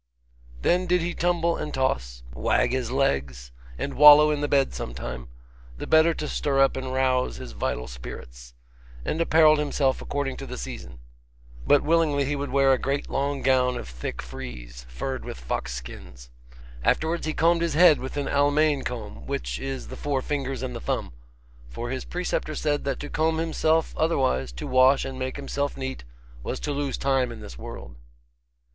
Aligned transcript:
Then 0.63 0.87
did 0.87 1.01
he 1.01 1.13
tumble 1.13 1.55
and 1.57 1.71
toss, 1.71 2.23
wag 2.33 2.71
his 2.71 2.89
legs, 2.89 3.51
and 3.77 3.93
wallow 3.93 4.31
in 4.31 4.41
the 4.41 4.47
bed 4.47 4.73
some 4.73 4.95
time, 4.95 5.27
the 5.77 5.85
better 5.85 6.15
to 6.15 6.27
stir 6.27 6.59
up 6.59 6.75
and 6.75 6.91
rouse 6.91 7.35
his 7.35 7.51
vital 7.51 7.85
spirits, 7.85 8.55
and 9.05 9.21
apparelled 9.21 9.59
himself 9.59 10.01
according 10.01 10.37
to 10.37 10.47
the 10.47 10.57
season: 10.57 10.97
but 11.67 11.83
willingly 11.83 12.25
he 12.25 12.35
would 12.35 12.49
wear 12.49 12.73
a 12.73 12.79
great 12.79 13.11
long 13.11 13.43
gown 13.43 13.77
of 13.77 13.87
thick 13.87 14.23
frieze, 14.23 14.87
furred 14.89 15.23
with 15.23 15.37
fox 15.39 15.71
skins. 15.75 16.31
Afterwards 16.83 17.27
he 17.27 17.33
combed 17.35 17.61
his 17.61 17.75
head 17.75 17.99
with 17.99 18.17
an 18.17 18.27
Almain 18.27 18.81
comb, 18.83 19.27
which 19.27 19.59
is 19.59 19.89
the 19.89 19.95
four 19.95 20.23
fingers 20.23 20.63
and 20.63 20.75
the 20.75 20.81
thumb. 20.81 21.13
For 21.69 21.91
his 21.91 22.05
preceptor 22.05 22.55
said 22.55 22.85
that 22.85 22.99
to 23.01 23.09
comb 23.11 23.37
himself 23.37 23.95
otherwise, 23.95 24.51
to 24.53 24.65
wash 24.65 25.05
and 25.05 25.19
make 25.19 25.35
himself 25.35 25.77
neat, 25.77 26.05
was 26.41 26.59
to 26.61 26.71
lose 26.71 26.97
time 26.97 27.31
in 27.31 27.39
this 27.41 27.55
world. 27.59 27.97